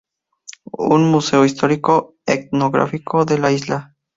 Un 0.79 1.03
museo 1.11 1.45
histórico-etnográfico 1.45 3.23
de 3.23 3.37
la 3.37 3.51
isla. 3.51 3.93